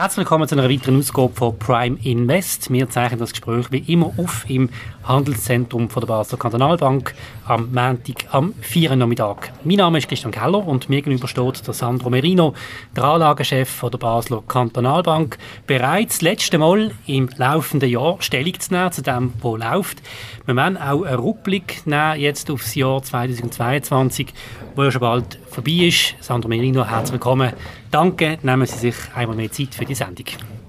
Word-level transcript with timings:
Herzlich 0.00 0.24
willkommen 0.24 0.48
zu 0.48 0.54
einer 0.54 0.70
weiteren 0.70 0.98
Ausgabe 0.98 1.34
von 1.34 1.58
Prime 1.58 1.98
Invest. 2.02 2.72
Wir 2.72 2.88
zeichnen 2.88 3.20
das 3.20 3.32
Gespräch 3.32 3.70
wie 3.70 3.92
immer 3.92 4.14
auf 4.16 4.48
im 4.48 4.70
Handelszentrum 5.04 5.90
von 5.90 6.00
der 6.00 6.06
Basler 6.06 6.38
Kantonalbank 6.38 7.14
am 7.46 7.70
Montag 7.70 8.24
am 8.32 8.54
4. 8.62 8.96
Nachmittag. 8.96 9.52
Mein 9.62 9.76
Name 9.76 9.98
ist 9.98 10.08
Christian 10.08 10.32
Keller 10.32 10.66
und 10.66 10.88
mir 10.88 11.02
gegenüber 11.02 11.28
steht 11.28 11.66
der 11.66 11.74
Sandro 11.74 12.08
Merino, 12.08 12.54
der 12.96 13.04
Anlagechef 13.04 13.68
von 13.68 13.90
der 13.90 13.98
Basler 13.98 14.42
Kantonalbank, 14.48 15.36
bereits 15.66 16.14
das 16.14 16.22
letzte 16.22 16.56
Mal 16.56 16.92
im 17.06 17.28
laufenden 17.36 17.90
Jahr 17.90 18.16
Stellung 18.20 18.58
zu 18.58 18.72
nehmen 18.72 18.92
zu 18.92 19.02
dem, 19.02 19.34
was 19.42 19.60
läuft. 19.60 19.98
Wir 20.46 20.56
werden 20.56 20.78
auch 20.78 21.02
einen 21.02 21.18
Rückblick 21.18 21.86
nehmen 21.86 22.18
jetzt 22.18 22.50
aufs 22.50 22.74
Jahr 22.74 23.02
2022, 23.02 24.28
wo 24.76 24.84
ja 24.84 24.90
schon 24.90 25.00
bald 25.02 25.38
vorbei 25.50 25.86
ist. 25.88 26.14
Sandro 26.20 26.48
Merino, 26.48 26.86
herzlich 26.86 27.12
willkommen. 27.12 27.52
Danke, 27.90 28.38
nehmen 28.42 28.66
Sie 28.66 28.78
sich 28.78 28.94
einmal 29.14 29.36
mehr 29.36 29.50
Zeit 29.50 29.74
für 29.74 29.84
die 29.84 29.94
Sendung. 29.94 30.26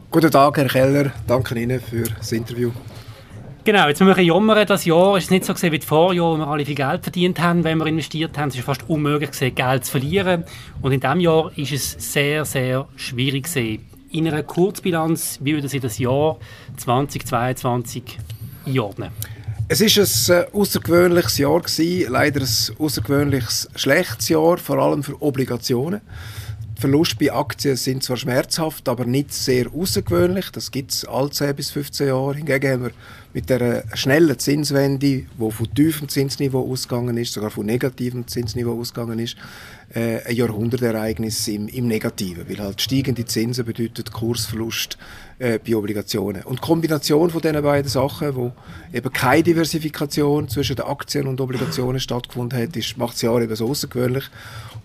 Guten 0.09 0.31
Tag, 0.31 0.57
Herr 0.57 0.67
Keller. 0.67 1.11
Danke 1.27 1.59
Ihnen 1.59 1.79
für 1.79 2.03
das 2.03 2.31
Interview. 2.31 2.71
Genau, 3.63 3.87
jetzt 3.87 4.01
müssen 4.01 4.17
wir 4.17 4.23
jammern, 4.23 4.65
das 4.65 4.85
Jahr 4.85 5.17
ist 5.17 5.29
nicht 5.29 5.45
so 5.45 5.53
gesehen 5.53 5.71
wie 5.71 5.77
das 5.77 5.87
Vorjahr, 5.87 6.33
wo 6.33 6.37
wir 6.37 6.47
alle 6.47 6.65
viel 6.65 6.73
Geld 6.73 7.03
verdient 7.03 7.39
haben, 7.39 7.63
wenn 7.63 7.77
wir 7.77 7.85
investiert 7.85 8.35
haben. 8.37 8.49
Es 8.49 8.55
ist 8.55 8.63
fast 8.63 8.89
unmöglich 8.89 9.31
gewesen, 9.31 9.53
Geld 9.53 9.85
zu 9.85 9.91
verlieren. 9.91 10.45
Und 10.81 10.93
in 10.93 10.99
diesem 10.99 11.19
Jahr 11.19 11.51
ist 11.55 11.71
es 11.71 12.13
sehr, 12.13 12.43
sehr 12.43 12.87
schwierig 12.95 13.43
gewesen. 13.43 13.87
In 14.11 14.27
einer 14.27 14.41
Kurzbilanz, 14.41 15.39
wie 15.43 15.53
würden 15.53 15.69
Sie 15.69 15.79
das 15.79 15.99
Jahr 15.99 16.37
2022 16.77 18.17
einordnen? 18.65 19.11
Es 19.73 19.79
ist 19.79 20.29
ein 20.29 20.43
äh, 20.43 20.47
außergewöhnliches 20.51 21.37
Jahr 21.37 21.61
gewesen, 21.61 22.11
leider 22.11 22.41
ein 22.41 22.75
außergewöhnliches 22.77 23.69
schlechtes 23.77 24.27
Jahr, 24.27 24.57
vor 24.57 24.77
allem 24.77 25.01
für 25.01 25.21
Obligationen. 25.21 26.01
Verluste 26.81 27.15
bei 27.15 27.31
Aktien 27.31 27.75
sind 27.75 28.03
zwar 28.03 28.17
schmerzhaft, 28.17 28.89
aber 28.89 29.05
nicht 29.05 29.31
sehr 29.31 29.67
außergewöhnlich. 29.71 30.49
Das 30.49 30.71
gibt 30.71 30.91
es 30.91 31.05
alle 31.05 31.29
10 31.29 31.55
bis 31.55 31.69
15 31.69 32.07
Jahre. 32.07 32.33
Hingegen 32.33 32.71
haben 32.71 32.83
wir 32.85 32.91
mit 33.33 33.51
der 33.51 33.83
schnellen 33.93 34.37
Zinswende, 34.39 34.99
die 34.99 35.27
von 35.37 35.73
tiefem 35.75 36.09
Zinsniveau 36.09 36.69
ausgegangen 36.69 37.17
ist, 37.17 37.33
sogar 37.33 37.51
von 37.51 37.67
negativem 37.67 38.27
Zinsniveau 38.27 38.79
ausgegangen 38.79 39.19
ist, 39.19 39.37
äh, 39.93 40.23
ein 40.25 40.35
Jahrhundertereignis 40.35 41.47
im, 41.47 41.67
im 41.67 41.87
Negativen. 41.87 42.49
Weil 42.49 42.57
halt 42.57 42.81
steigende 42.81 43.25
Zinsen 43.25 43.63
bedeutet 43.63 44.11
Kursverlust 44.11 44.97
äh, 45.37 45.59
bei 45.59 45.75
Obligationen. 45.75 46.43
Und 46.43 46.57
die 46.57 46.61
Kombination 46.61 47.29
von 47.29 47.41
diesen 47.41 47.61
beiden 47.61 47.89
Sachen, 47.89 48.35
wo 48.35 48.53
eben 48.91 49.13
keine 49.13 49.43
Diversifikation 49.43 50.49
zwischen 50.49 50.75
den 50.75 50.85
Aktien 50.85 51.27
und 51.27 51.39
Obligationen 51.39 51.99
stattgefunden 51.99 52.59
hat, 52.59 52.97
macht 52.97 53.13
das 53.13 53.21
Jahr 53.21 53.39
eben 53.39 53.55
so 53.55 53.69
außergewöhnlich. 53.69 54.25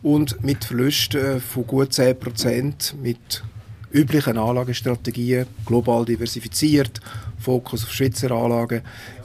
Und 0.06 0.44
mit 0.44 0.64
Verlusten 0.64 1.40
von 1.40 1.66
gut 1.66 1.90
10% 1.90 2.94
mit 3.02 3.42
üblichen 3.90 4.38
Anlagestrategien, 4.38 5.46
global 5.64 6.04
diversifiziert, 6.04 7.00
Fokus 7.40 7.82
auf 7.82 7.92
Schweizer 7.92 8.30
Anlagen, 8.30 8.82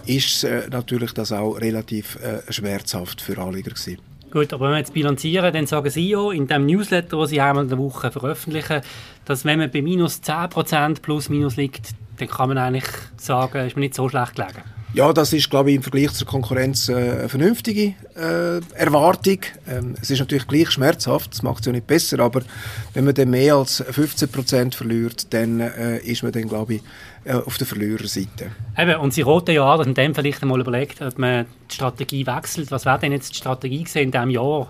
ist 0.07 0.43
äh, 0.43 0.63
natürlich 0.71 1.11
das 1.11 1.31
auch 1.33 1.53
relativ 1.53 2.15
äh, 2.15 2.51
schmerzhaft 2.51 3.21
für 3.21 3.37
Anleger 3.37 3.69
gewesen. 3.69 3.99
Gut, 4.31 4.53
aber 4.53 4.65
wenn 4.65 4.71
wir 4.71 4.77
jetzt 4.79 4.95
bilanzieren, 4.95 5.53
dann 5.53 5.67
sagen 5.67 5.91
Sie 5.91 6.09
ja 6.09 6.31
in 6.31 6.47
dem 6.47 6.65
Newsletter, 6.65 7.15
den 7.15 7.27
Sie 7.27 7.39
einmal 7.39 7.65
in 7.65 7.69
der 7.69 7.77
Woche 7.77 8.09
veröffentlichen, 8.09 8.81
dass 9.25 9.45
wenn 9.45 9.59
man 9.59 9.69
bei 9.69 9.83
minus 9.83 10.23
10% 10.23 10.99
plus 11.03 11.29
minus 11.29 11.57
liegt, 11.57 11.89
dann 12.17 12.27
kann 12.27 12.49
man 12.49 12.57
eigentlich 12.57 12.89
sagen, 13.17 13.67
ist 13.67 13.75
man 13.75 13.81
nicht 13.81 13.93
so 13.93 14.09
schlecht 14.09 14.35
gelegen. 14.35 14.63
Ja, 14.93 15.13
das 15.13 15.31
ist, 15.31 15.49
glaube 15.49 15.69
ich, 15.69 15.77
im 15.77 15.83
Vergleich 15.83 16.11
zur 16.11 16.27
Konkurrenz 16.27 16.89
äh, 16.89 16.93
eine 16.93 17.29
vernünftige 17.29 17.93
äh, 18.13 18.59
Erwartung. 18.75 19.39
Ähm, 19.65 19.95
es 20.01 20.09
ist 20.09 20.19
natürlich 20.19 20.45
gleich 20.47 20.69
schmerzhaft, 20.69 21.31
das 21.31 21.43
macht 21.43 21.61
es 21.61 21.67
ja 21.67 21.71
nicht 21.71 21.87
besser, 21.87 22.19
aber 22.19 22.41
wenn 22.93 23.05
man 23.05 23.13
dann 23.13 23.29
mehr 23.29 23.55
als 23.55 23.81
15% 23.81 24.75
verliert, 24.75 25.33
dann 25.33 25.61
äh, 25.61 25.99
ist 25.99 26.23
man 26.23 26.33
dann, 26.33 26.49
glaube 26.49 26.75
ich, 26.75 26.81
äh, 27.23 27.35
auf 27.35 27.57
der 27.57 27.67
Verliererseite. 27.67 28.51
Eben, 28.77 28.99
und 28.99 29.13
Sie 29.13 29.21
roten 29.21 29.51
ja 29.51 29.63
an, 29.71 29.77
dass 29.77 29.87
man 29.87 29.95
dem 29.95 30.13
vielleicht 30.13 30.41
einmal 30.41 30.59
überlegt, 30.59 31.01
ob 31.01 31.17
man 31.17 31.45
die 31.69 31.75
Strategie 31.75 32.27
wechselt. 32.27 32.69
Was 32.69 32.85
wäre 32.85 32.99
denn 32.99 33.13
jetzt 33.13 33.31
die 33.31 33.37
Strategie 33.37 33.85
in 33.93 34.11
diesem 34.11 34.29
Jahr, 34.29 34.67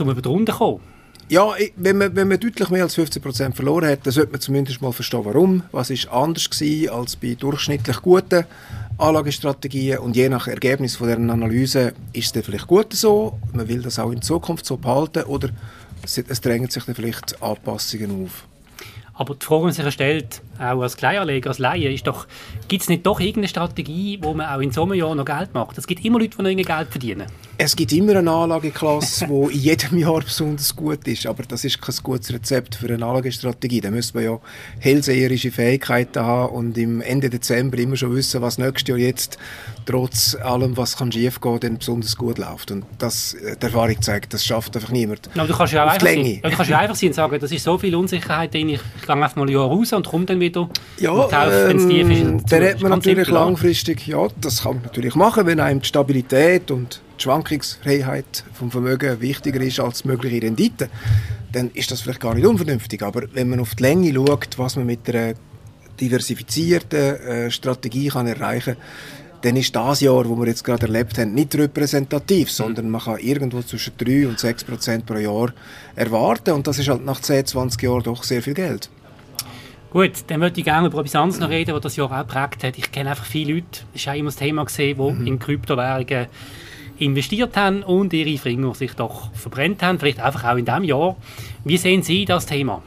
um 0.00 0.10
über 0.10 0.22
drunter 0.22 0.54
zu 0.54 0.58
kommen? 0.58 0.80
Ja, 1.32 1.54
wenn 1.76 1.96
man, 1.96 2.14
wenn 2.14 2.28
man 2.28 2.38
deutlich 2.38 2.68
mehr 2.68 2.82
als 2.82 2.98
15% 2.98 3.54
verloren 3.54 3.88
hat, 3.88 4.04
dann 4.04 4.12
sollte 4.12 4.32
man 4.32 4.40
zumindest 4.42 4.82
mal 4.82 4.92
verstehen, 4.92 5.24
warum. 5.24 5.62
Was 5.72 5.88
ist 5.88 6.06
anders 6.08 6.50
gewesen 6.50 6.90
als 6.90 7.16
bei 7.16 7.34
durchschnittlich 7.40 8.02
guten 8.02 8.44
Anlagestrategien 8.98 10.00
und 10.00 10.14
je 10.14 10.28
nach 10.28 10.46
Ergebnis 10.46 10.96
von 10.96 11.08
deren 11.08 11.30
Analyse 11.30 11.94
ist 12.12 12.26
es 12.26 12.32
dann 12.32 12.42
vielleicht 12.42 12.66
gut 12.66 12.92
so, 12.92 13.38
man 13.54 13.66
will 13.66 13.80
das 13.80 13.98
auch 13.98 14.10
in 14.10 14.20
Zukunft 14.20 14.66
so 14.66 14.76
behalten 14.76 15.22
oder 15.22 15.48
es, 16.04 16.40
drängen 16.42 16.68
sich 16.68 16.84
dann 16.84 16.94
vielleicht 16.94 17.42
Anpassungen 17.42 18.26
auf. 18.26 18.46
Aber 19.14 19.34
die 19.34 19.44
Frage, 19.44 19.66
die 19.66 19.72
sich 19.72 19.92
stellt, 19.92 20.40
auch 20.58 20.80
als 20.80 20.96
Kleinanleger, 20.96 21.50
als 21.50 21.58
Laie, 21.58 21.92
ist 21.92 22.06
doch, 22.06 22.26
gibt 22.68 22.82
es 22.82 22.88
nicht 22.88 23.04
doch 23.04 23.20
irgendeine 23.20 23.48
Strategie, 23.48 24.18
wo 24.22 24.32
man 24.32 24.46
auch 24.46 24.60
in 24.60 24.70
so 24.70 24.84
einem 24.84 24.94
Jahr 24.94 25.14
noch 25.14 25.26
Geld 25.26 25.52
macht? 25.52 25.76
Es 25.76 25.86
gibt 25.86 26.02
immer 26.04 26.18
Leute, 26.18 26.38
die 26.38 26.54
noch 26.54 26.76
Geld 26.76 26.88
verdienen. 26.88 27.26
Es 27.58 27.76
gibt 27.76 27.92
immer 27.92 28.16
eine 28.16 28.30
Anlageklasse, 28.30 29.26
die 29.26 29.54
in 29.54 29.60
jedem 29.60 29.98
Jahr 29.98 30.20
besonders 30.20 30.74
gut 30.74 31.06
ist, 31.06 31.26
aber 31.26 31.42
das 31.42 31.64
ist 31.64 31.80
kein 31.82 31.94
gutes 32.02 32.32
Rezept 32.32 32.74
für 32.76 32.86
eine 32.86 33.04
Anlagestrategie. 33.04 33.82
Da 33.82 33.90
müsste 33.90 34.16
man 34.16 34.24
ja 34.24 34.40
hellseherische 34.78 35.50
Fähigkeiten 35.50 36.20
haben 36.20 36.54
und 36.54 36.78
im 36.78 37.02
Ende 37.02 37.28
Dezember 37.28 37.76
immer 37.78 37.96
schon 37.96 38.14
wissen, 38.14 38.40
was 38.40 38.56
nächstes 38.56 38.88
Jahr 38.88 38.98
jetzt 38.98 39.38
trotz 39.84 40.36
allem, 40.36 40.76
was 40.76 40.96
kann 40.96 41.12
schiefgehen, 41.12 41.60
dann 41.60 41.78
besonders 41.78 42.16
gut 42.16 42.38
läuft. 42.38 42.70
Und 42.70 42.84
das, 42.98 43.34
äh, 43.34 43.56
die 43.56 43.66
Erfahrung 43.66 44.00
zeigt, 44.00 44.32
das 44.32 44.44
schafft 44.44 44.74
einfach 44.76 44.90
niemand. 44.90 45.28
Aber 45.34 45.46
du 45.46 45.54
kannst 45.54 45.72
ja 45.72 45.84
auch 45.84 45.90
einfach 45.90 46.06
sein, 46.06 46.40
du 46.42 46.50
kannst 46.50 46.70
ja 46.70 46.78
einfach 46.78 46.96
sein 46.96 47.08
und 47.08 47.14
sagen, 47.14 47.38
das 47.40 47.52
ist 47.52 47.64
so 47.64 47.78
viel 47.78 47.94
Unsicherheit 47.94 48.54
drin, 48.54 48.70
ich 48.70 48.80
gehe 49.02 49.14
einfach 49.14 49.36
mal 49.36 49.46
ein 49.46 49.52
Jahr 49.52 49.66
raus 49.66 49.92
und 49.92 50.06
komme 50.06 50.24
dann 50.24 50.40
wieder 50.40 50.68
ja, 50.98 51.10
und 51.10 51.32
helfe, 51.32 51.68
wenn 51.68 51.76
es 51.76 51.88
tief 51.88 52.10
ist. 52.10 52.20
Ähm, 52.20 52.44
dann 52.48 52.64
hat 52.64 52.80
man 52.80 52.90
natürlich 52.92 53.26
simpel, 53.26 53.34
langfristig, 53.34 54.06
ja, 54.06 54.26
das 54.40 54.62
kann 54.62 54.74
man 54.74 54.84
natürlich 54.84 55.14
machen, 55.14 55.46
wenn 55.46 55.60
einem 55.60 55.80
die 55.80 55.88
Stabilität 55.88 56.70
und 56.70 57.00
die 57.18 57.22
Schwankungsfreiheit 57.22 58.44
vom 58.52 58.70
Vermögen 58.70 59.20
wichtiger 59.20 59.60
ist 59.60 59.80
als 59.80 60.04
mögliche 60.04 60.42
Rendite, 60.42 60.88
dann 61.52 61.70
ist 61.74 61.90
das 61.90 62.00
vielleicht 62.00 62.20
gar 62.20 62.34
nicht 62.34 62.46
unvernünftig. 62.46 63.02
Aber 63.02 63.22
wenn 63.32 63.50
man 63.50 63.60
auf 63.60 63.74
die 63.74 63.82
Länge 63.82 64.12
schaut, 64.14 64.58
was 64.58 64.76
man 64.76 64.86
mit 64.86 65.08
einer 65.08 65.34
diversifizierten 66.00 66.98
äh, 66.98 67.50
Strategie 67.50 68.08
kann 68.08 68.26
erreichen 68.26 68.74
kann, 68.74 68.84
dann 69.42 69.56
ist 69.56 69.74
das 69.74 70.00
Jahr, 70.00 70.28
wo 70.28 70.36
wir 70.36 70.46
jetzt 70.46 70.64
gerade 70.64 70.86
erlebt 70.86 71.18
haben, 71.18 71.34
nicht 71.34 71.54
repräsentativ, 71.54 72.50
sondern 72.50 72.90
man 72.90 73.00
kann 73.00 73.18
irgendwo 73.18 73.60
zwischen 73.62 73.92
3 73.98 74.28
und 74.28 74.38
6 74.38 74.64
Prozent 74.64 75.06
pro 75.06 75.14
Jahr 75.14 75.52
erwarten 75.96 76.52
und 76.52 76.66
das 76.66 76.78
ist 76.78 76.88
halt 76.88 77.04
nach 77.04 77.20
10, 77.20 77.46
20 77.46 77.82
Jahren 77.82 78.02
doch 78.02 78.22
sehr 78.22 78.42
viel 78.42 78.54
Geld. 78.54 78.88
Gut, 79.90 80.12
dann 80.28 80.40
würde 80.40 80.58
ich 80.58 80.64
gerne 80.64 80.86
über 80.86 81.00
etwas 81.00 81.16
anderes 81.16 81.40
noch 81.40 81.50
reden, 81.50 81.74
was 81.74 81.82
das 81.82 81.96
Jahr 81.96 82.10
auch 82.10 82.26
geprägt 82.26 82.64
hat. 82.64 82.78
Ich 82.78 82.90
kenne 82.92 83.10
einfach 83.10 83.26
viele 83.26 83.54
Leute, 83.54 83.66
das 83.92 84.00
ist 84.00 84.08
auch 84.08 84.14
immer 84.14 84.28
das 84.28 84.36
Thema 84.36 84.64
gesehen, 84.64 84.96
die 84.96 85.12
mhm. 85.12 85.26
in 85.26 85.38
Kryptowährungen 85.38 86.28
investiert 86.98 87.56
haben 87.56 87.82
und 87.82 88.12
ihre 88.12 88.38
Finger 88.38 88.74
sich 88.74 88.94
doch 88.94 89.32
verbrennt 89.34 89.82
haben, 89.82 89.98
vielleicht 89.98 90.20
einfach 90.20 90.44
auch 90.44 90.56
in 90.56 90.64
diesem 90.64 90.84
Jahr. 90.84 91.16
Wie 91.64 91.76
sehen 91.76 92.02
Sie 92.02 92.24
das 92.24 92.46
Thema? 92.46 92.82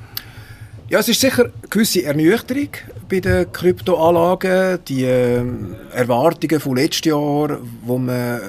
Ja, 0.87 0.99
es 0.99 1.09
ist 1.09 1.19
sicher 1.19 1.45
eine 1.45 1.51
gewisse 1.67 2.03
Ernüchterung 2.03 2.69
bei 3.09 3.19
den 3.19 3.51
Kryptoanlagen. 3.51 4.77
Die 4.87 5.03
äh, 5.03 5.43
Erwartungen 5.91 6.59
von 6.59 6.75
letztes 6.75 7.05
Jahr, 7.05 7.57
wo 7.83 7.97
man 7.97 8.37
äh, 8.37 8.39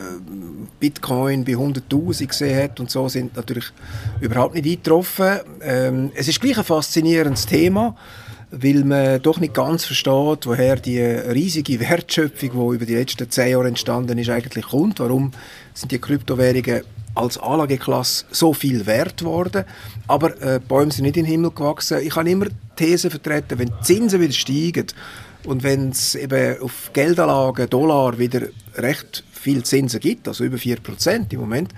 Bitcoin 0.79 1.47
bei 1.47 1.53
100'000 1.53 2.27
gesehen 2.27 2.63
hat 2.63 2.79
und 2.79 2.91
so, 2.91 3.09
sind 3.09 3.35
natürlich 3.37 3.65
überhaupt 4.21 4.55
nicht 4.55 4.67
eingetroffen. 4.67 5.39
Ähm, 5.63 6.13
es 6.15 6.29
ist 6.29 6.39
gleich 6.43 6.59
ein 6.59 6.65
faszinierendes 6.65 7.47
Thema, 7.47 7.97
weil 8.51 8.85
man 8.85 9.23
doch 9.23 9.41
nicht 9.41 9.55
ganz 9.55 9.87
versteht, 9.87 10.45
woher 10.47 10.77
die 10.77 11.01
riesige 11.01 11.81
Wertschöpfung, 11.81 12.51
die 12.51 12.77
über 12.77 12.85
die 12.85 12.97
letzten 12.97 13.31
zehn 13.31 13.53
Jahre 13.53 13.69
entstanden 13.69 14.19
ist, 14.19 14.29
eigentlich 14.29 14.67
kommt. 14.67 15.01
Warum 15.01 15.33
sind 15.73 15.91
die 15.91 15.99
Kryptowährungen 15.99 16.83
als 17.17 17.39
Anlageklasse 17.39 18.27
so 18.31 18.53
viel 18.53 18.87
wert 18.87 19.25
worden. 19.25 19.65
Aber 20.07 20.41
äh, 20.41 20.61
Bäume 20.61 20.93
sind 20.93 21.05
nicht 21.05 21.17
in 21.17 21.25
den 21.25 21.31
Himmel 21.31 21.51
gewachsen. 21.51 21.99
Ich 22.03 22.15
habe 22.15 22.31
immer 22.31 22.47
die 22.47 22.55
These 22.77 23.11
vertreten, 23.11 23.59
wenn 23.59 23.69
die 23.69 23.83
Zinsen 23.83 24.21
wieder 24.21 24.33
steigen 24.33 24.87
und 25.45 25.63
wenn 25.63 25.91
es 25.91 26.15
eben 26.15 26.61
auf 26.61 26.91
Geldanlagen, 26.93 27.71
Dollar 27.71 28.19
wieder 28.19 28.43
recht 28.77 29.25
viel 29.31 29.63
Zinsen 29.63 30.01
gibt, 30.01 30.29
also 30.29 30.45
über 30.45 30.57
4% 30.57 31.33
im 31.33 31.41
Moment, 31.41 31.73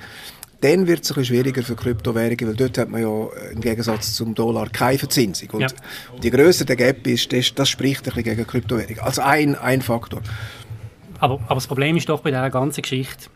dann 0.61 0.87
wird 0.87 1.05
es 1.05 1.11
ein 1.11 1.14
bisschen 1.14 1.37
schwieriger 1.37 1.62
für 1.62 1.76
Kryptowährungen, 1.76 2.49
weil 2.49 2.56
dort 2.56 2.79
hat 2.79 2.88
man 2.88 3.00
ja 3.00 3.08
äh, 3.08 3.52
im 3.52 3.61
Gegensatz 3.61 4.14
zum 4.14 4.35
Dollar 4.35 4.69
keine 4.70 4.99
Verzinsung. 4.99 5.50
Und 5.50 5.61
ja. 5.61 5.69
je 6.20 6.31
grösser 6.31 6.64
der 6.64 6.76
Gap 6.76 7.06
ist, 7.06 7.32
das, 7.32 7.55
das 7.55 7.69
spricht 7.69 8.00
ein 8.00 8.14
bisschen 8.14 8.25
gegen 8.25 8.46
Kryptowährungen. 8.46 9.00
Als 9.00 9.19
ein, 9.19 9.55
ein 9.55 9.82
Faktor. 9.82 10.20
Aber, 11.20 11.35
aber 11.35 11.55
das 11.55 11.67
Problem 11.67 11.96
ist 11.96 12.08
doch 12.08 12.20
bei 12.20 12.31
dieser 12.31 12.50
ganzen 12.50 12.82
Geschichte, 12.82 13.29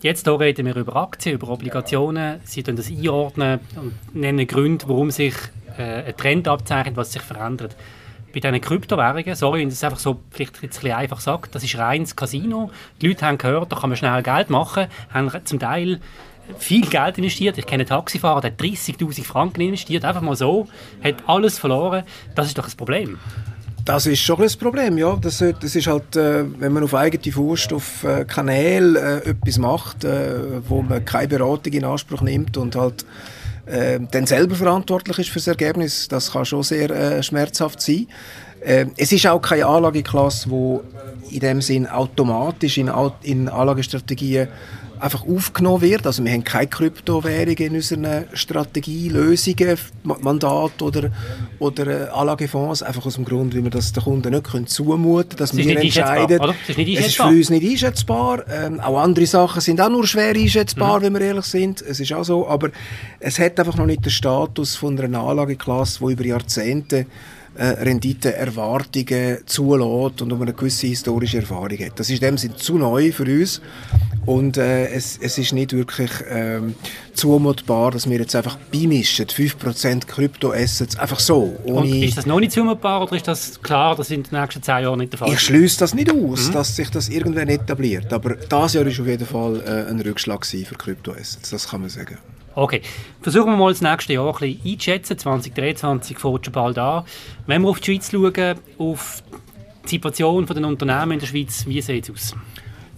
Jetzt 0.00 0.26
hier 0.26 0.38
reden 0.38 0.64
wir 0.64 0.76
über 0.76 0.94
Aktien, 0.94 1.34
über 1.34 1.48
Obligationen. 1.48 2.40
Sie 2.44 2.62
tun 2.62 2.76
das 2.76 2.88
einordnen 2.88 3.58
und 3.74 4.14
nennen 4.14 4.46
Gründe, 4.46 4.88
warum 4.88 5.10
sich 5.10 5.34
äh, 5.76 6.04
ein 6.04 6.16
Trend 6.16 6.46
abzeichnet, 6.46 6.96
was 6.96 7.12
sich 7.12 7.22
verändert. 7.22 7.74
Bei 8.32 8.38
diesen 8.38 8.60
Kryptowährungen, 8.60 9.34
sorry, 9.34 9.60
wenn 9.60 9.68
ich 9.68 9.74
es 9.74 9.82
einfach 9.82 9.98
so 9.98 10.20
vielleicht 10.30 10.62
ein 10.62 10.68
bisschen 10.68 10.92
einfach 10.92 11.18
sagt, 11.18 11.52
das 11.52 11.64
ist 11.64 11.76
reines 11.78 12.14
Casino. 12.14 12.70
Die 13.00 13.08
Leute 13.08 13.26
haben 13.26 13.38
gehört, 13.38 13.72
da 13.72 13.76
kann 13.76 13.90
man 13.90 13.96
schnell 13.96 14.22
Geld 14.22 14.50
machen, 14.50 14.86
haben 15.12 15.32
zum 15.44 15.58
Teil 15.58 15.98
viel 16.58 16.86
Geld 16.86 17.18
investiert. 17.18 17.58
Ich 17.58 17.66
kenne 17.66 17.82
einen 17.82 17.88
Taxifahrer, 17.88 18.40
der 18.40 18.52
hat 18.52 18.60
30'000 18.60 19.24
Franken 19.24 19.62
investiert, 19.62 20.04
einfach 20.04 20.22
mal 20.22 20.36
so, 20.36 20.68
hat 21.02 21.16
alles 21.26 21.58
verloren. 21.58 22.04
Das 22.36 22.46
ist 22.46 22.56
doch 22.56 22.68
ein 22.68 22.76
Problem. 22.76 23.18
Das 23.88 24.04
ist 24.04 24.20
schon 24.20 24.42
ein 24.42 24.50
Problem, 24.60 24.98
ja. 24.98 25.16
Das, 25.18 25.38
das 25.38 25.74
ist 25.74 25.86
halt, 25.86 26.14
äh, 26.14 26.44
wenn 26.60 26.74
man 26.74 26.82
auf 26.82 26.94
eigene 26.94 27.32
Faust 27.32 27.72
auf 27.72 28.04
äh, 28.04 28.26
Kanäle 28.26 29.22
äh, 29.24 29.30
etwas 29.30 29.56
macht, 29.56 30.06
wo 30.68 30.82
man 30.82 31.02
keine 31.06 31.28
Beratung 31.28 31.72
in 31.72 31.86
Anspruch 31.86 32.20
nimmt 32.20 32.58
und 32.58 32.76
halt 32.76 33.06
äh, 33.64 33.98
dann 34.10 34.26
selber 34.26 34.56
verantwortlich 34.56 35.20
ist 35.20 35.30
für 35.30 35.38
das 35.38 35.46
Ergebnis, 35.46 36.06
das 36.06 36.32
kann 36.32 36.44
schon 36.44 36.62
sehr 36.62 37.22
schmerzhaft 37.22 37.80
sein. 37.80 38.08
Es 38.60 39.10
ist 39.10 39.26
auch 39.26 39.40
keine 39.40 39.64
Anlageklasse, 39.64 40.50
die 40.50 41.36
in 41.36 41.40
dem 41.40 41.62
Sinn 41.62 41.86
automatisch 41.86 42.76
in 42.76 42.90
Anlagestrategien 43.48 44.48
einfach 45.00 45.26
aufgenommen 45.26 45.82
wird. 45.82 46.06
Also 46.06 46.24
wir 46.24 46.32
haben 46.32 46.44
keine 46.44 46.66
Kryptowährungen 46.66 47.56
in 47.58 47.74
unseren 47.74 48.24
Strategielösungen, 48.32 49.78
Mandat 50.02 50.82
oder, 50.82 51.10
oder 51.58 51.86
äh, 51.86 52.08
Anlagefonds, 52.10 52.82
einfach 52.82 53.06
aus 53.06 53.14
dem 53.14 53.24
Grund, 53.24 53.54
weil 53.54 53.64
wir 53.64 53.70
das 53.70 53.92
den 53.92 54.02
Kunden 54.02 54.32
nicht 54.32 54.44
können 54.44 54.66
zumuten 54.66 55.28
können, 55.28 55.38
dass 55.38 55.56
wir 55.56 55.78
entscheiden. 55.78 56.40
Es 56.68 56.76
ist, 56.76 56.78
es 56.78 57.06
ist 57.06 57.16
für 57.16 57.24
uns 57.24 57.50
nicht 57.50 57.70
einschätzbar. 57.70 58.44
Ähm, 58.50 58.80
auch 58.80 58.98
andere 58.98 59.26
Sachen 59.26 59.60
sind 59.60 59.80
auch 59.80 59.90
nur 59.90 60.06
schwer 60.06 60.34
einschätzbar, 60.34 60.98
mhm. 60.98 61.04
wenn 61.04 61.14
wir 61.14 61.20
ehrlich 61.22 61.46
sind. 61.46 61.82
Es 61.82 62.00
ist 62.00 62.12
auch 62.12 62.24
so, 62.24 62.48
aber 62.48 62.70
es 63.20 63.38
hat 63.38 63.58
einfach 63.58 63.76
noch 63.76 63.86
nicht 63.86 64.04
den 64.04 64.10
Status 64.10 64.76
von 64.76 64.98
einer 64.98 65.20
Anlageklasse, 65.20 66.00
die 66.04 66.12
über 66.12 66.24
Jahrzehnte 66.24 67.06
äh, 67.58 67.64
Renditeerwartungen 67.64 69.38
zulässt 69.46 70.22
und 70.22 70.32
um 70.32 70.42
eine 70.42 70.52
gewisse 70.52 70.86
historische 70.86 71.38
Erfahrung 71.38 71.78
hat. 71.78 71.98
Das 71.98 72.08
ist 72.08 72.22
in 72.22 72.28
dem 72.28 72.38
Sinne 72.38 72.56
zu 72.56 72.78
neu 72.78 73.10
für 73.10 73.24
uns 73.24 73.60
und 74.28 74.58
äh, 74.58 74.88
es, 74.88 75.18
es 75.22 75.38
ist 75.38 75.54
nicht 75.54 75.72
wirklich 75.72 76.10
ähm, 76.28 76.74
zumutbar, 77.14 77.92
dass 77.92 78.10
wir 78.10 78.18
jetzt 78.18 78.36
einfach 78.36 78.58
beimischen, 78.70 79.24
5% 79.24 80.06
Kryptoassets, 80.06 80.98
einfach 80.98 81.18
so. 81.18 81.56
Und 81.64 81.90
ist 81.90 82.18
das 82.18 82.26
noch 82.26 82.38
nicht 82.38 82.52
zumutbar 82.52 83.02
oder 83.02 83.16
ist 83.16 83.26
das 83.26 83.62
klar, 83.62 83.96
dass 83.96 84.10
in 84.10 84.24
den 84.24 84.38
nächsten 84.38 84.62
10 84.62 84.82
Jahren 84.82 84.98
nicht 84.98 85.12
der 85.14 85.18
Fall 85.18 85.28
ist? 85.28 85.34
Ich 85.36 85.40
schließe 85.40 85.78
das 85.78 85.94
nicht 85.94 86.12
aus, 86.12 86.48
mhm. 86.48 86.52
dass 86.52 86.76
sich 86.76 86.90
das 86.90 87.08
irgendwann 87.08 87.48
etabliert. 87.48 88.12
Aber 88.12 88.34
das 88.34 88.74
Jahr 88.74 88.86
ist 88.86 89.00
auf 89.00 89.06
jeden 89.06 89.26
Fall 89.26 89.62
äh, 89.66 89.90
ein 89.90 89.98
Rückschlag 89.98 90.44
für 90.44 90.74
Kryptoassets, 90.74 91.48
das 91.48 91.66
kann 91.66 91.80
man 91.80 91.88
sagen. 91.88 92.18
Okay, 92.54 92.82
versuchen 93.22 93.52
wir 93.52 93.56
mal 93.56 93.72
das 93.72 93.80
nächste 93.80 94.12
Jahr 94.12 94.26
ein 94.26 94.38
bisschen 94.38 94.72
einzuschätzen. 94.72 95.16
2023 95.16 96.18
fängt 96.18 96.44
schon 96.44 96.52
bald 96.52 96.76
an. 96.76 97.04
Wenn 97.46 97.62
wir 97.62 97.70
auf 97.70 97.80
die 97.80 97.98
Schweiz 97.98 98.10
schauen, 98.10 98.58
auf 98.76 99.22
die 99.84 99.88
Situation 99.88 100.44
der 100.44 100.66
Unternehmen 100.66 101.12
in 101.12 101.18
der 101.20 101.26
Schweiz, 101.28 101.64
wie 101.66 101.80
sieht 101.80 102.10
es 102.10 102.10
aus? 102.10 102.36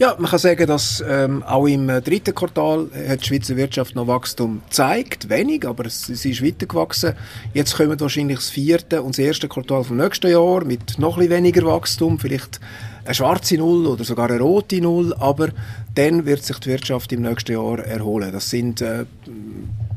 Ja, 0.01 0.17
man 0.19 0.31
kann 0.31 0.39
sagen, 0.39 0.67
dass 0.67 1.05
ähm, 1.07 1.43
auch 1.43 1.67
im 1.67 1.91
äh, 1.91 2.01
dritten 2.01 2.35
Quartal 2.35 2.89
hat 3.07 3.21
die 3.21 3.27
Schweizer 3.27 3.59
Wirtschaft 3.59 3.95
noch 3.95 4.07
Wachstum 4.07 4.63
gezeigt, 4.65 5.29
wenig, 5.29 5.67
aber 5.67 5.85
es, 5.85 6.09
es 6.09 6.25
ist 6.25 6.43
weitergewachsen. 6.43 7.13
Jetzt 7.53 7.77
kommt 7.77 8.01
wahrscheinlich 8.01 8.39
das 8.39 8.49
vierte 8.49 9.03
und 9.03 9.11
das 9.11 9.19
erste 9.19 9.47
Quartal 9.47 9.85
vom 9.85 9.99
nächsten 9.99 10.31
Jahr 10.31 10.65
mit 10.65 10.99
noch 10.99 11.19
ein 11.19 11.29
weniger 11.29 11.67
Wachstum, 11.67 12.19
vielleicht 12.19 12.61
eine 13.05 13.13
schwarze 13.13 13.59
Null 13.59 13.87
oder 13.87 14.03
sogar 14.05 14.31
eine 14.31 14.41
rote 14.41 14.81
Null, 14.81 15.15
aber 15.19 15.51
dann 15.95 16.25
wird 16.25 16.45
sich 16.45 16.59
die 16.61 16.71
Wirtschaft 16.71 17.13
im 17.13 17.21
nächsten 17.21 17.53
Jahr 17.53 17.81
erholen. 17.81 18.33
Das 18.33 18.49
sind 18.49 18.81
äh, 18.81 19.05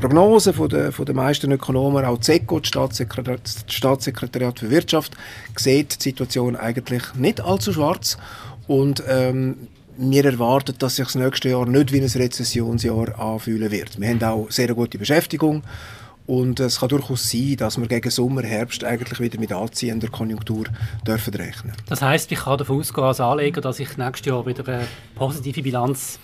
Prognosen 0.01 0.53
von 0.53 0.67
der, 0.67 0.91
von 0.91 1.05
den 1.05 1.15
meisten 1.15 1.49
Ökonomen, 1.49 2.03
auch 2.03 2.19
ZECO, 2.19 2.59
das 2.59 2.67
Staatssekretariat, 2.67 3.41
das 3.45 3.73
Staatssekretariat 3.73 4.59
für 4.59 4.69
Wirtschaft, 4.69 5.13
sieht 5.55 5.97
die 5.97 6.09
Situation 6.09 6.57
eigentlich 6.57 7.03
nicht 7.15 7.39
allzu 7.39 7.71
schwarz 7.71 8.17
und 8.67 9.01
ähm, 9.07 9.69
wir 9.97 10.25
erwarten, 10.25 10.75
dass 10.79 10.95
sich 10.95 11.05
das 11.05 11.15
nächste 11.15 11.49
Jahr 11.49 11.65
nicht 11.65 11.91
wie 11.91 12.01
ein 12.01 12.07
Rezessionsjahr 12.07 13.19
anfühlen 13.19 13.71
wird. 13.71 13.99
Wir 13.99 14.09
haben 14.09 14.23
auch 14.23 14.49
sehr 14.49 14.73
gute 14.73 14.97
Beschäftigung 14.97 15.63
und 16.25 16.59
es 16.59 16.79
kann 16.79 16.89
durchaus 16.89 17.29
sein, 17.29 17.57
dass 17.57 17.77
wir 17.77 17.87
gegen 17.87 18.09
Sommer, 18.09 18.43
Herbst 18.43 18.83
eigentlich 18.83 19.19
wieder 19.19 19.39
mit 19.39 19.51
anziehender 19.51 20.07
Konjunktur 20.07 20.65
dürfen 21.05 21.33
rechnen. 21.33 21.73
Das 21.87 22.01
heißt, 22.01 22.31
ich 22.31 22.39
kann 22.39 22.57
davon 22.57 22.79
ausgehen 22.79 23.05
als 23.05 23.19
Anleger, 23.19 23.61
dass 23.61 23.79
ich 23.79 23.97
nächstes 23.97 24.25
Jahr 24.27 24.45
wieder 24.45 24.67
eine 24.67 24.87
positive 25.15 25.61
Bilanz 25.61 26.19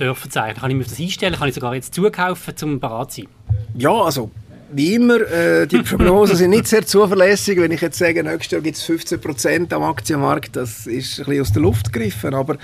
dürfen 0.00 0.30
zeichnen. 0.30 0.60
Kann 0.60 0.70
ich 0.70 0.76
mir 0.76 0.84
das 0.84 0.98
einstellen? 0.98 1.34
Kann 1.34 1.48
ich 1.48 1.54
sogar 1.54 1.74
jetzt 1.74 1.94
zukaufen, 1.94 2.54
um 2.62 2.80
bereit 2.80 3.12
zu 3.12 3.22
sein? 3.22 3.30
Ja, 3.74 3.92
also 3.92 4.30
wie 4.72 4.94
immer, 4.94 5.20
äh, 5.20 5.66
die 5.66 5.78
Prognosen 5.78 6.36
sind 6.36 6.50
nicht 6.50 6.66
sehr 6.66 6.84
zuverlässig. 6.84 7.58
Wenn 7.58 7.72
ich 7.72 7.80
jetzt 7.80 7.98
sage, 7.98 8.22
nächstes 8.22 8.50
Jahr 8.50 8.60
gibt 8.60 8.76
es 8.76 8.84
15% 8.84 9.72
am 9.72 9.82
Aktienmarkt, 9.82 10.56
das 10.56 10.86
ist 10.86 11.18
ein 11.18 11.26
bisschen 11.26 11.42
aus 11.42 11.52
der 11.52 11.62
Luft 11.62 11.92
gegriffen. 11.92 12.34
Aber 12.34 12.56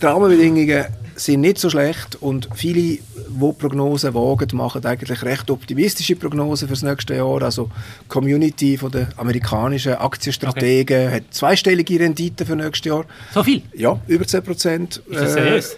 die 0.00 0.06
Rahmenbedingungen 0.06 0.86
sind 1.14 1.42
nicht 1.42 1.58
so 1.58 1.68
schlecht 1.68 2.16
und 2.16 2.48
viele, 2.54 2.80
die 2.80 3.52
Prognosen 3.58 4.14
wagen, 4.14 4.56
machen 4.56 4.84
eigentlich 4.84 5.22
recht 5.22 5.50
optimistische 5.50 6.16
Prognosen 6.16 6.68
für 6.68 6.74
das 6.74 6.82
nächste 6.82 7.14
Jahr. 7.14 7.42
Also 7.42 7.70
die 8.04 8.08
Community 8.08 8.78
von 8.78 8.90
der 8.90 9.08
amerikanischen 9.16 9.94
Aktienstrategen 9.94 11.06
okay. 11.06 11.16
hat 11.16 11.24
zweistellige 11.30 12.00
Renditen 12.00 12.46
für 12.46 12.56
nächstes 12.56 12.86
Jahr. 12.86 13.04
So 13.34 13.42
viel? 13.42 13.62
Ja, 13.74 14.00
über 14.06 14.26
10 14.26 14.42
Prozent. 14.42 15.02
Ist 15.08 15.20
das 15.20 15.32
seriös? 15.34 15.74
Äh, 15.74 15.76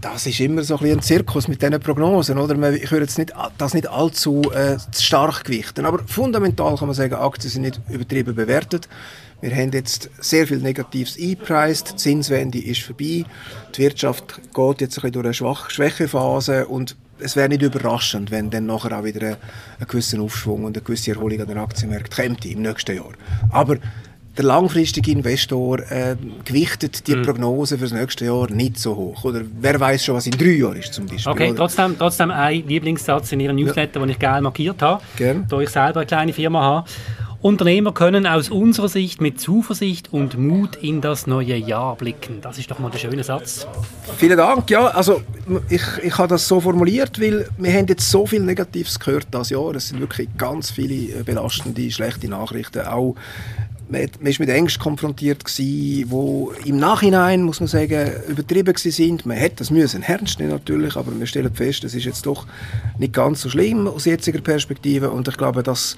das 0.00 0.26
ist 0.26 0.40
immer 0.40 0.62
so 0.62 0.78
ein, 0.78 0.90
ein 0.90 1.02
Zirkus 1.02 1.48
mit 1.48 1.62
diesen 1.62 1.80
Prognosen. 1.80 2.38
Oder? 2.38 2.72
Ich 2.72 2.90
würde 2.90 3.04
jetzt 3.04 3.18
nicht, 3.18 3.32
das 3.56 3.74
nicht 3.74 3.88
allzu 3.88 4.42
äh, 4.52 4.76
stark 4.96 5.44
gewichten. 5.44 5.86
Aber 5.86 6.00
fundamental 6.06 6.76
kann 6.76 6.88
man 6.88 6.94
sagen, 6.94 7.14
Aktien 7.14 7.50
sind 7.50 7.62
nicht 7.62 7.80
übertrieben 7.88 8.34
bewertet. 8.34 8.88
Wir 9.40 9.54
haben 9.54 9.70
jetzt 9.72 10.10
sehr 10.18 10.46
viel 10.46 10.58
Negatives 10.58 11.16
eingepreist. 11.16 11.92
Die 11.92 11.96
Zinswende 11.96 12.58
ist 12.58 12.82
vorbei. 12.82 13.24
Die 13.74 13.78
Wirtschaft 13.78 14.40
geht 14.52 14.80
jetzt 14.80 14.98
ein 14.98 15.02
bisschen 15.02 15.12
durch 15.12 15.24
eine 15.26 15.34
Schwach 15.34 15.70
Schwächephase 15.70 16.66
und 16.66 16.96
es 17.20 17.36
wäre 17.36 17.48
nicht 17.48 17.62
überraschend, 17.62 18.30
wenn 18.30 18.50
dann 18.50 18.66
nachher 18.66 18.98
auch 18.98 19.04
wieder 19.04 19.26
ein, 19.26 19.36
ein 19.80 19.86
gewisser 19.88 20.20
Aufschwung 20.20 20.64
und 20.64 20.76
eine 20.76 20.84
gewisse 20.84 21.12
Erholung 21.12 21.40
an 21.40 21.48
den 21.48 21.58
Aktienmärkten 21.58 22.26
kommt 22.26 22.44
im 22.46 22.62
nächsten 22.62 22.96
Jahr. 22.96 23.12
Aber 23.50 23.76
der 24.38 24.44
langfristige 24.44 25.10
Investor 25.10 25.80
äh, 25.90 26.16
gewichtet 26.44 27.06
die 27.08 27.16
mhm. 27.16 27.22
Prognose 27.22 27.76
für 27.76 27.84
das 27.84 27.92
nächste 27.92 28.26
Jahr 28.26 28.48
nicht 28.50 28.78
so 28.78 28.94
hoch. 28.94 29.24
Oder 29.24 29.42
wer 29.60 29.78
weiß 29.78 30.04
schon, 30.04 30.14
was 30.14 30.26
in 30.26 30.32
drei 30.32 30.52
Jahren 30.52 30.76
ist 30.76 30.94
zum 30.94 31.06
Beispiel. 31.06 31.32
Okay, 31.32 31.52
trotzdem, 31.56 31.98
trotzdem 31.98 32.30
ein 32.30 32.66
Lieblingssatz 32.66 33.32
in 33.32 33.40
Ihrem 33.40 33.56
Newsletter, 33.56 33.98
ja. 33.98 34.06
den 34.06 34.10
ich 34.10 34.18
gerne 34.18 34.42
markiert 34.42 34.80
habe, 34.80 35.02
Gern. 35.16 35.44
da 35.48 35.60
ich 35.60 35.70
selber 35.70 36.00
eine 36.00 36.06
kleine 36.06 36.32
Firma 36.32 36.62
habe. 36.62 36.88
Unternehmer 37.40 37.92
können 37.92 38.26
aus 38.26 38.50
unserer 38.50 38.88
Sicht 38.88 39.20
mit 39.20 39.40
Zuversicht 39.40 40.12
und 40.12 40.36
Mut 40.36 40.74
in 40.74 41.00
das 41.00 41.28
neue 41.28 41.54
Jahr 41.54 41.94
blicken. 41.94 42.40
Das 42.40 42.58
ist 42.58 42.68
doch 42.68 42.80
mal 42.80 42.90
der 42.90 42.98
schöne 42.98 43.22
Satz. 43.22 43.64
Vielen 44.16 44.36
Dank. 44.36 44.68
Ja, 44.70 44.88
also 44.88 45.22
ich, 45.68 45.82
ich 46.02 46.18
habe 46.18 46.26
das 46.26 46.48
so 46.48 46.60
formuliert, 46.60 47.20
weil 47.20 47.48
wir 47.56 47.72
haben 47.72 47.86
jetzt 47.86 48.10
so 48.10 48.26
viel 48.26 48.40
Negatives 48.40 48.98
gehört 48.98 49.28
das 49.30 49.50
Jahr. 49.50 49.72
Es 49.76 49.88
sind 49.88 50.00
wirklich 50.00 50.28
ganz 50.36 50.72
viele 50.72 51.22
belastende, 51.22 51.88
schlechte 51.92 52.28
Nachrichten. 52.28 52.80
Auch 52.80 53.14
man, 53.90 54.08
man 54.20 54.30
ist 54.30 54.40
mit 54.40 54.48
Ängsten 54.48 54.82
konfrontiert 54.82 55.44
gewesen, 55.44 56.10
wo 56.10 56.52
im 56.64 56.78
Nachhinein, 56.78 57.42
muss 57.42 57.60
man 57.60 57.66
sagen, 57.66 58.10
übertrieben 58.28 58.74
sind. 58.76 59.26
Man 59.26 59.36
hätte 59.36 59.56
das 59.56 59.70
müssen 59.70 60.02
ernst 60.02 60.38
nehmen 60.38 60.52
natürlich, 60.52 60.96
aber 60.96 61.18
wir 61.18 61.26
stellen 61.26 61.54
fest, 61.54 61.84
es 61.84 61.94
ist 61.94 62.04
jetzt 62.04 62.26
doch 62.26 62.46
nicht 62.98 63.12
ganz 63.12 63.42
so 63.42 63.48
schlimm 63.48 63.86
aus 63.86 64.04
jetziger 64.04 64.40
Perspektive 64.40 65.10
und 65.10 65.28
ich 65.28 65.36
glaube, 65.36 65.62
das 65.62 65.96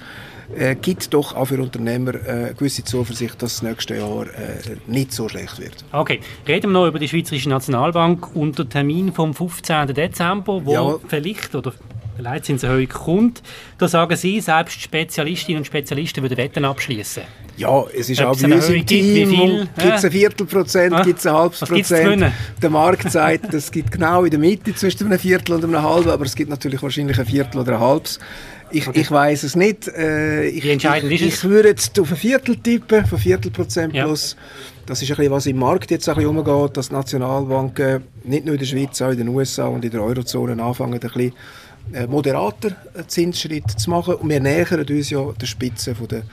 äh, 0.55 0.75
gibt 0.75 1.13
doch 1.13 1.35
auch 1.35 1.45
für 1.45 1.61
Unternehmer 1.61 2.15
äh, 2.15 2.29
eine 2.29 2.53
gewisse 2.53 2.83
Zuversicht, 2.83 3.41
dass 3.41 3.55
das 3.55 3.61
nächste 3.61 3.95
Jahr 3.95 4.25
äh, 4.27 4.77
nicht 4.87 5.13
so 5.13 5.29
schlecht 5.29 5.59
wird. 5.59 5.83
Okay, 5.91 6.19
reden 6.47 6.71
wir 6.71 6.79
noch 6.79 6.87
über 6.87 6.99
die 6.99 7.07
Schweizerische 7.07 7.49
Nationalbank 7.49 8.35
und 8.35 8.57
den 8.59 8.69
Termin 8.69 9.13
vom 9.13 9.33
15. 9.33 9.93
Dezember, 9.93 10.65
wo 10.65 10.73
ja. 10.73 10.95
vielleicht 11.07 11.55
oder 11.55 11.71
der 11.71 11.79
Leitzinserhöhung 12.21 12.87
kommt. 12.87 13.41
Da 13.77 13.87
sagen 13.87 14.15
Sie, 14.15 14.39
selbst 14.41 14.81
Spezialistinnen 14.81 15.59
und 15.59 15.65
Spezialisten 15.65 16.21
würden 16.21 16.37
Wetten 16.37 16.65
abschließen. 16.65 17.23
Ja, 17.57 17.83
es 17.95 18.09
ist 18.09 18.21
auch 18.21 18.39
bei 18.39 18.53
uns 18.53 18.69
im 18.69 18.85
Team. 18.85 19.67
Gibt 19.77 19.95
es 19.95 20.05
ein 20.05 20.11
Viertelprozent, 20.11 20.93
ah, 20.93 21.03
gibt 21.03 21.19
es 21.19 21.27
ein 21.27 21.33
halbes 21.33 21.59
Prozent. 21.59 22.25
Der 22.61 22.69
Markt 22.69 23.11
sagt, 23.11 23.53
es 23.53 23.71
gibt 23.71 23.91
genau 23.91 24.23
in 24.23 24.31
der 24.31 24.39
Mitte 24.39 24.73
zwischen 24.73 25.07
einem 25.07 25.19
Viertel 25.19 25.55
und 25.55 25.63
einem 25.63 25.81
halben, 25.81 26.09
aber 26.09 26.25
es 26.25 26.35
gibt 26.35 26.49
natürlich 26.49 26.81
wahrscheinlich 26.81 27.19
ein 27.19 27.25
Viertel 27.25 27.59
oder 27.59 27.73
ein 27.73 27.79
halbes. 27.79 28.19
Ich, 28.71 28.87
okay. 28.87 29.01
ich 29.01 29.11
weiß 29.11 29.43
es 29.43 29.55
nicht. 29.55 29.87
Äh, 29.89 30.47
ich, 30.47 30.63
Wie 30.63 30.71
entscheidend 30.71 31.11
ich, 31.11 31.21
ist 31.21 31.33
es? 31.33 31.43
Ich 31.43 31.49
würde 31.49 31.69
jetzt 31.69 31.99
auf 31.99 32.09
ein 32.09 32.17
Viertel 32.17 32.55
tippen, 32.57 33.05
von 33.05 33.19
Viertelprozent 33.19 33.93
ja. 33.93 34.05
plus. 34.05 34.35
Das 34.85 35.01
ist 35.01 35.11
ein 35.11 35.17
bisschen, 35.17 35.31
was 35.31 35.45
im 35.45 35.57
Markt 35.57 35.91
jetzt 35.91 36.07
ein 36.09 36.15
bisschen 36.15 36.37
umgeht, 36.37 36.77
dass 36.77 36.91
Nationalbanken 36.91 38.03
nicht 38.23 38.45
nur 38.45 38.55
in 38.55 38.59
der 38.59 38.65
Schweiz, 38.65 39.01
auch 39.01 39.11
in 39.11 39.17
den 39.17 39.27
USA 39.27 39.67
und 39.67 39.83
in 39.83 39.91
der 39.91 40.01
Eurozone 40.01 40.61
anfangen, 40.61 40.93
ein 40.93 40.99
bisschen 40.99 41.33
moderater 42.07 42.75
Zinsschritt 43.07 43.69
zu 43.71 43.89
machen. 43.89 44.15
Und 44.15 44.29
wir 44.29 44.39
nähern 44.39 44.85
uns 44.87 45.09
ja 45.09 45.31
der 45.39 45.45
Spitze 45.45 45.95
von 45.95 46.07
der, 46.07 46.23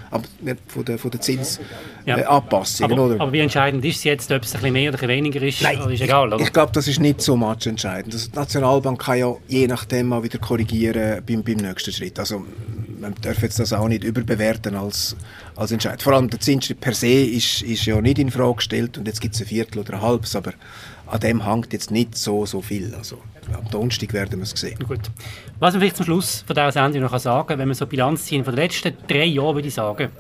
von 0.69 0.85
der, 0.85 0.99
von 0.99 1.11
der 1.11 1.21
Zinsanpassungen. 1.21 1.78
Ja. 2.05 2.17
Äh, 2.19 2.25
aber, 2.25 3.21
aber, 3.21 3.33
wie 3.33 3.40
entscheidend 3.40 3.85
ist 3.85 3.99
es 3.99 4.05
jetzt, 4.05 4.31
ob 4.31 4.43
es 4.43 4.55
ein 4.55 4.61
bisschen 4.61 4.73
mehr 4.73 4.90
oder 4.90 4.99
ein 4.99 5.00
bisschen 5.00 5.09
weniger 5.09 5.43
ist? 5.43 5.62
Nein, 5.62 5.90
ist 5.90 6.00
egal, 6.00 6.33
ich, 6.35 6.43
ich 6.47 6.52
glaube, 6.52 6.73
das 6.73 6.88
ist 6.88 7.00
nicht 7.00 7.21
so 7.21 7.37
much 7.37 7.67
entscheidend. 7.67 8.14
Also 8.14 8.31
die 8.31 8.37
Nationalbank 8.37 9.00
kann 9.00 9.19
ja 9.19 9.35
je 9.49 9.67
nachdem 9.67 10.09
mal 10.09 10.23
wieder 10.23 10.38
korrigieren 10.38 11.23
beim, 11.26 11.43
beim 11.43 11.57
nächsten 11.57 11.93
Schritt. 11.93 12.19
Also 12.19 12.45
man 13.00 13.14
darf 13.21 13.43
jetzt 13.43 13.59
das 13.59 13.73
auch 13.73 13.88
nicht 13.88 14.05
überbewerten 14.05 14.75
als, 14.75 15.17
als 15.57 15.73
Entscheid. 15.73 16.02
Vor 16.02 16.12
allem 16.12 16.31
der 16.31 16.40
Zinsschritt 16.40 16.81
per 16.81 16.95
se 16.95 17.23
ist, 17.25 17.62
ist 17.62 17.87
ja 17.87 18.00
nicht 18.00 18.19
in 18.19 18.31
Frage 18.31 18.57
gestellt 18.57 18.99
und 18.99 19.07
jetzt 19.07 19.21
gibt 19.21 19.35
es 19.35 19.40
ein 19.40 19.47
Viertel 19.47 19.81
oder 19.81 19.95
ein 19.95 20.02
halbes, 20.02 20.37
aber 20.37 20.52
an 21.07 21.21
dem 21.21 21.45
hängt 21.45 21.73
jetzt 21.73 21.90
nicht 21.90 22.17
so, 22.17 22.47
so 22.47 22.61
viel. 22.61 22.95
Also 22.95 23.19
am 23.52 23.71
Donnerstag 23.71 24.12
werden 24.12 24.38
wir 24.38 24.45
es 24.45 24.50
sehen. 24.50 24.78
Gut. 24.87 25.00
Was 25.59 25.75
man 25.75 25.81
vielleicht 25.81 25.97
zum 25.97 26.07
Schluss 26.07 26.45
von 26.47 26.55
dieser 26.55 26.73
Sendung 26.73 27.02
noch 27.02 27.19
sagen 27.19 27.49
kann, 27.49 27.59
wenn 27.59 27.69
wir 27.69 27.75
so 27.75 27.87
Bilanz 27.87 28.25
ziehen 28.25 28.45
von 28.45 28.55
den 28.55 28.64
letzten 28.64 28.95
drei 29.07 29.25
Jahren, 29.25 29.55
würde 29.55 29.69
ich 29.69 29.75
sagen, 29.75 30.11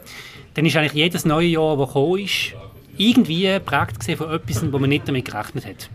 dann 0.54 0.66
ist 0.66 0.76
eigentlich 0.76 0.94
jedes 0.94 1.24
neue 1.24 1.48
Jahr, 1.48 1.76
das 1.76 1.88
gekommen 1.88 2.18
ist, 2.20 2.54
irgendwie 2.96 3.58
prägt 3.60 4.04
von 4.16 4.30
etwas, 4.30 4.72
wo 4.72 4.78
man 4.78 4.88
nicht 4.88 5.06
damit 5.06 5.26
gerechnet 5.26 5.66
hat. 5.66 5.90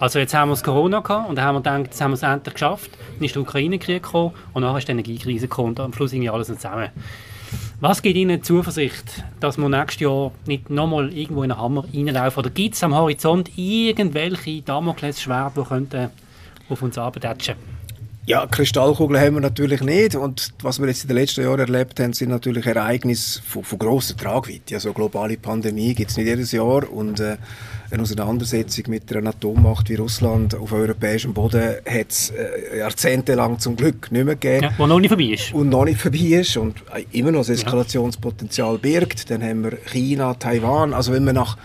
Also 0.00 0.20
jetzt 0.20 0.32
haben 0.32 0.48
wir 0.48 0.52
das 0.52 0.62
Corona 0.62 1.00
gehabt 1.00 1.28
und 1.28 1.36
dann 1.36 1.44
haben 1.44 1.54
wir 1.56 1.60
gedacht, 1.60 1.86
jetzt 1.86 2.00
haben 2.00 2.12
wir 2.12 2.14
es 2.14 2.22
endlich 2.22 2.54
geschafft. 2.54 2.90
Dann 3.16 3.24
ist 3.24 3.34
der 3.34 3.42
Ukraine-Krieg 3.42 4.02
gekommen 4.02 4.32
und 4.52 4.62
nachher 4.62 4.78
ist 4.78 4.86
die 4.86 4.92
Energiekrise 4.92 5.48
gekommen 5.48 5.70
und 5.70 5.80
am 5.80 5.92
Schluss 5.92 6.12
irgendwie 6.12 6.30
alles 6.30 6.46
zusammen. 6.46 6.90
Was 7.80 8.02
gibt 8.02 8.16
Ihnen 8.16 8.42
Zuversicht, 8.42 9.24
dass 9.40 9.56
wir 9.56 9.68
nächstes 9.68 10.00
Jahr 10.00 10.32
nicht 10.46 10.70
nochmal 10.70 11.12
irgendwo 11.12 11.42
in 11.42 11.50
einen 11.50 11.60
Hammer 11.60 11.84
reinlaufen? 11.92 12.40
Oder 12.40 12.50
gibt 12.50 12.74
es 12.74 12.82
am 12.84 12.94
Horizont 12.94 13.50
irgendwelche 13.56 14.62
Damoklesschwerter, 14.62 15.62
die 15.62 15.68
könnten 15.68 16.10
auf 16.68 16.82
uns 16.82 16.98
abdatschen 16.98 17.56
ja, 18.28 18.46
Kristallkugeln 18.46 19.18
haben 19.18 19.34
wir 19.36 19.40
natürlich 19.40 19.80
nicht 19.80 20.14
und 20.14 20.52
was 20.60 20.78
wir 20.78 20.86
jetzt 20.86 21.02
in 21.02 21.08
den 21.08 21.16
letzten 21.16 21.44
Jahren 21.44 21.60
erlebt 21.60 21.98
haben, 21.98 22.12
sind 22.12 22.28
natürlich 22.28 22.66
Ereignisse 22.66 23.40
von, 23.40 23.64
von 23.64 23.78
grosser 23.78 24.18
Tragweite. 24.18 24.74
Also 24.74 24.92
globale 24.92 25.38
Pandemie 25.38 25.94
gibt 25.94 26.10
es 26.10 26.18
nicht 26.18 26.26
jedes 26.26 26.52
Jahr 26.52 26.92
und 26.92 27.20
äh, 27.20 27.38
eine 27.90 28.02
Auseinandersetzung 28.02 28.84
mit 28.88 29.10
einer 29.16 29.30
Atommacht 29.30 29.88
wie 29.88 29.94
Russland 29.94 30.54
auf 30.54 30.72
europäischem 30.72 31.32
Boden 31.32 31.76
hat 31.86 32.10
es 32.10 32.28
äh, 32.28 32.80
jahrzehntelang 32.80 33.60
zum 33.60 33.76
Glück 33.76 34.12
nicht 34.12 34.26
mehr 34.26 34.36
gegeben. 34.36 34.64
Ja, 34.64 34.72
wo 34.76 34.86
noch 34.86 35.00
nicht 35.00 35.08
vorbei 35.08 35.32
ist. 35.32 35.54
Und 35.54 35.70
noch 35.70 35.86
nicht 35.86 35.98
vorbei 35.98 36.18
ist 36.18 36.54
und 36.58 36.82
immer 37.12 37.30
noch 37.30 37.40
das 37.40 37.48
Eskalationspotenzial 37.48 38.76
birgt. 38.76 39.30
Dann 39.30 39.42
haben 39.42 39.64
wir 39.64 39.78
China, 39.86 40.34
Taiwan. 40.34 40.92
Also 40.92 41.14
wenn 41.14 41.24
man 41.24 41.34
nach 41.34 41.56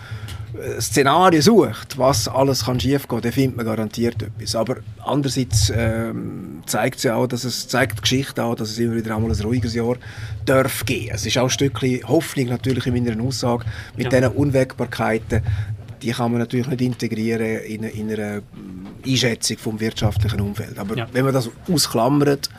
Szenario 0.80 1.40
sucht, 1.40 1.98
was 1.98 2.28
alles 2.28 2.64
kann 2.64 2.78
schiefgehen, 2.78 3.20
dann 3.20 3.32
findet 3.32 3.56
man 3.56 3.66
garantiert 3.66 4.22
etwas. 4.22 4.54
Aber 4.54 4.76
andererseits 5.04 5.72
ähm, 5.74 6.62
zeigt 6.66 6.96
es 6.98 7.02
ja 7.02 7.16
auch, 7.16 7.26
dass 7.26 7.44
es 7.44 7.66
zeigt 7.66 7.98
die 7.98 8.02
Geschichte 8.02 8.42
auch, 8.42 8.54
dass 8.54 8.70
es 8.70 8.78
immer 8.78 8.94
wieder 8.94 9.16
einmal 9.16 9.32
ein 9.32 9.40
ruhiges 9.40 9.74
Jahr 9.74 9.96
darf 10.44 10.84
gehen. 10.84 11.10
Es 11.12 11.26
ist 11.26 11.36
auch 11.38 11.44
ein 11.44 11.50
Stückchen 11.50 12.06
Hoffnung 12.06 12.46
natürlich 12.46 12.86
in 12.86 12.94
meiner 12.94 13.22
Aussage 13.22 13.64
mit 13.96 14.12
ja. 14.12 14.20
diesen 14.20 14.36
Unwägbarkeiten. 14.36 15.42
Die 16.02 16.10
kann 16.10 16.30
man 16.30 16.40
natürlich 16.40 16.68
nicht 16.68 16.82
integrieren 16.82 17.60
in, 17.62 17.82
in 17.84 18.12
einer 18.12 18.42
Einschätzung 19.06 19.58
vom 19.58 19.80
wirtschaftlichen 19.80 20.40
Umfeld. 20.40 20.78
Aber 20.78 20.96
ja. 20.96 21.08
wenn 21.12 21.24
man 21.24 21.34
das 21.34 21.50
ausklammert, 21.70 22.50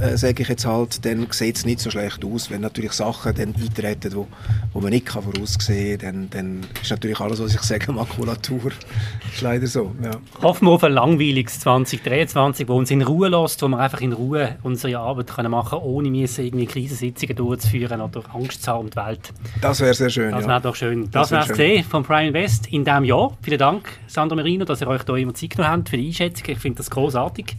äh, 0.00 0.16
sage 0.16 0.42
ich 0.42 0.48
jetzt 0.48 0.66
halt, 0.66 1.04
dann 1.04 1.26
sieht 1.30 1.56
es 1.56 1.64
nicht 1.64 1.80
so 1.80 1.90
schlecht 1.90 2.24
aus. 2.24 2.50
Wenn 2.50 2.60
natürlich 2.60 2.92
Sachen 2.92 3.34
dann 3.34 3.54
eintreten, 3.54 4.14
wo, 4.14 4.26
wo 4.72 4.80
man 4.80 4.90
nicht 4.90 5.06
kann 5.06 5.22
voraussehen 5.22 5.98
kann, 5.98 6.28
dann, 6.30 6.60
dann 6.60 6.66
ist 6.82 6.90
natürlich 6.90 7.20
alles, 7.20 7.40
was 7.40 7.54
ich 7.54 7.62
sage, 7.62 7.92
Makulatur. 7.92 8.72
ist 9.32 9.40
leider 9.40 9.66
so, 9.66 9.94
ja. 10.02 10.12
Hoffen 10.42 10.66
wir 10.66 10.72
auf 10.72 10.84
ein 10.84 10.92
langweiliges 10.92 11.60
2023, 11.60 12.68
wo 12.68 12.76
uns 12.76 12.90
in 12.90 13.02
Ruhe 13.02 13.28
lässt, 13.28 13.62
wo 13.62 13.68
wir 13.68 13.78
einfach 13.78 14.00
in 14.00 14.12
Ruhe 14.12 14.56
unsere 14.62 14.98
Arbeit 14.98 15.28
können 15.28 15.50
machen 15.50 15.70
können, 15.70 15.82
ohne 15.82 16.10
müssen 16.10 16.44
irgendwie 16.44 16.66
Krisensitzungen 16.66 17.36
durchzuführen 17.36 18.00
oder 18.00 18.22
Angst 18.34 18.62
zu 18.62 18.70
haben 18.70 18.80
um 18.80 18.90
die 18.90 18.96
Welt. 18.96 19.32
Das 19.60 19.80
wäre 19.80 19.94
sehr 19.94 20.10
schön, 20.10 20.32
Das 20.32 20.42
ja. 20.42 20.48
wäre 20.48 20.60
doch 20.60 20.74
schön. 20.74 21.04
Das, 21.10 21.28
das 21.28 21.30
wäre 21.30 21.42
es 21.42 21.48
gesehen 21.48 21.84
von 21.84 22.02
Prime 22.02 22.28
Invest 22.28 22.66
in 22.68 22.84
diesem 22.84 23.04
Jahr. 23.04 23.36
Vielen 23.42 23.58
Dank, 23.58 23.88
Sandra 24.06 24.36
Merino, 24.36 24.64
dass 24.64 24.80
ihr 24.80 24.88
euch 24.88 25.02
hier 25.04 25.16
immer 25.16 25.34
Zeit 25.34 25.50
genommen 25.50 25.70
habt 25.70 25.88
für 25.88 25.96
die 25.96 26.08
Einschätzung. 26.08 26.44
Ich 26.48 26.58
finde 26.58 26.78
das 26.78 26.90
großartig. 26.90 27.56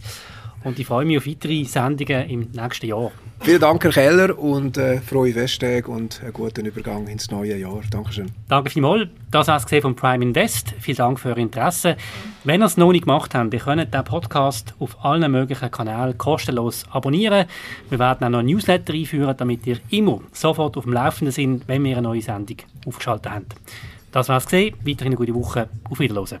Und 0.64 0.78
ich 0.78 0.86
freue 0.86 1.04
mich 1.04 1.18
auf 1.18 1.26
weitere 1.26 1.64
Sendungen 1.64 2.28
im 2.28 2.48
nächsten 2.52 2.86
Jahr. 2.86 3.12
Vielen 3.40 3.60
Dank, 3.60 3.84
Herr 3.84 3.92
Keller, 3.92 4.38
und 4.38 4.76
äh, 4.76 5.00
frohe 5.00 5.32
Festtage 5.32 5.88
und 5.88 6.20
einen 6.22 6.32
guten 6.32 6.66
Übergang 6.66 7.06
ins 7.06 7.30
neue 7.30 7.56
Jahr. 7.56 7.80
Dankeschön. 7.90 8.30
Danke 8.48 8.70
vielmals. 8.70 9.08
Das 9.30 9.46
war 9.46 9.56
es 9.64 9.82
von 9.82 9.94
Prime 9.94 10.24
Invest. 10.24 10.74
Vielen 10.80 10.96
Dank 10.96 11.20
für 11.20 11.30
Ihr 11.30 11.36
Interesse. 11.36 11.96
Wenn 12.42 12.62
ihr 12.62 12.66
es 12.66 12.76
noch 12.76 12.90
nicht 12.90 13.04
gemacht 13.04 13.34
habt, 13.34 13.54
ihr 13.54 13.60
könnt 13.60 13.94
den 13.94 14.04
Podcast 14.04 14.74
auf 14.80 15.04
allen 15.04 15.30
möglichen 15.30 15.70
Kanälen 15.70 16.18
kostenlos 16.18 16.84
abonnieren. 16.90 17.46
Wir 17.90 17.98
werden 17.98 18.24
auch 18.24 18.30
noch 18.30 18.40
ein 18.40 18.46
Newsletter 18.46 18.92
einführen, 18.92 19.36
damit 19.36 19.66
ihr 19.66 19.78
immer 19.90 20.20
sofort 20.32 20.76
auf 20.76 20.84
dem 20.84 20.92
Laufenden 20.92 21.32
seid, 21.32 21.68
wenn 21.68 21.84
wir 21.84 21.96
eine 21.96 22.08
neue 22.08 22.22
Sendung 22.22 22.56
aufgeschaltet 22.86 23.30
haben. 23.30 23.46
Das 24.10 24.28
war 24.28 24.38
es. 24.38 24.46
Weiterhin 24.52 25.06
eine 25.06 25.16
gute 25.16 25.34
Woche. 25.34 25.68
Auf 25.88 26.00
Wiedersehen. 26.00 26.40